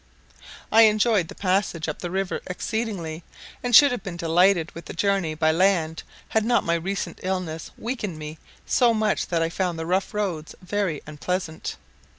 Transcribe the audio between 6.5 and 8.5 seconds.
my recent illness weakened me